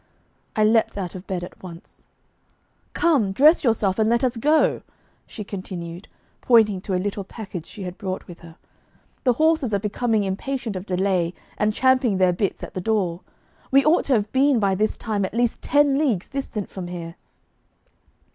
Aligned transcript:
I 0.55 0.63
leaped 0.63 0.97
out 0.97 1.13
of 1.13 1.27
bed 1.27 1.43
at 1.43 1.61
once. 1.61 2.07
'Come, 2.95 3.31
dress 3.33 3.63
yourself, 3.63 3.99
and 3.99 4.09
let 4.09 4.23
us 4.23 4.35
go,' 4.35 4.81
she 5.27 5.43
continued, 5.43 6.07
pointing 6.41 6.81
to 6.81 6.95
a 6.95 6.95
little 6.95 7.23
package 7.23 7.67
she 7.67 7.83
had 7.83 7.99
brought 7.99 8.25
with 8.25 8.39
her. 8.39 8.55
'The 9.25 9.33
horses 9.33 9.75
are 9.75 9.79
becoming 9.79 10.23
impatient 10.23 10.75
of 10.75 10.87
delay 10.87 11.35
and 11.55 11.71
champing 11.71 12.17
their 12.17 12.33
bits 12.33 12.63
at 12.63 12.73
the 12.73 12.81
door. 12.81 13.21
We 13.69 13.85
ought 13.85 14.05
to 14.05 14.13
have 14.13 14.31
been 14.31 14.59
by 14.59 14.73
this 14.73 14.97
time 14.97 15.23
at 15.23 15.35
least 15.35 15.61
ten 15.61 15.99
leagues 15.99 16.31
distant 16.31 16.71
from 16.71 16.87
here. 16.87 17.13